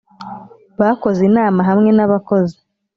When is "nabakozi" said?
1.93-2.57